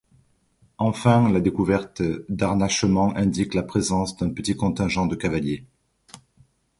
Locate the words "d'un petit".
4.17-4.55